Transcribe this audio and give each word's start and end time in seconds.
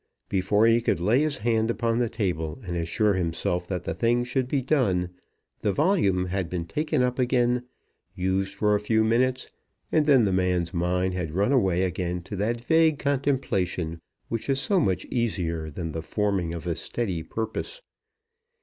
Before 0.29 0.65
he 0.65 0.81
could 0.81 0.99
lay 0.99 1.19
his 1.21 1.37
hand 1.37 1.69
upon 1.69 1.99
the 1.99 2.09
table 2.09 2.59
and 2.65 2.75
assure 2.75 3.13
himself 3.13 3.67
that 3.67 3.83
the 3.83 3.93
thing 3.93 4.23
should 4.23 4.47
be 4.47 4.63
done, 4.63 5.11
the 5.59 5.71
volume 5.71 6.25
had 6.25 6.49
been 6.49 6.65
taken 6.65 7.03
up 7.03 7.19
again, 7.19 7.65
used 8.15 8.55
for 8.55 8.73
a 8.73 8.79
few 8.79 9.03
minutes, 9.03 9.49
and 9.91 10.07
then 10.07 10.25
the 10.25 10.33
man's 10.33 10.73
mind 10.73 11.13
had 11.13 11.35
run 11.35 11.51
away 11.51 11.83
again 11.83 12.23
to 12.23 12.35
that 12.37 12.63
vague 12.65 12.97
contemplation 12.97 14.01
which 14.27 14.49
is 14.49 14.59
so 14.59 14.79
much 14.79 15.05
easier 15.11 15.69
than 15.69 15.91
the 15.91 16.01
forming 16.01 16.51
of 16.55 16.65
a 16.65 16.73
steady 16.73 17.21
purpose. 17.21 17.83